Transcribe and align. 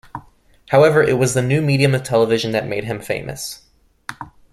However, 0.69 1.03
it 1.03 1.19
was 1.19 1.35
the 1.35 1.43
new 1.43 1.61
medium 1.61 1.93
of 1.93 2.01
television 2.01 2.49
that 2.53 2.65
made 2.67 2.85
him 2.85 2.99
famous. 2.99 3.67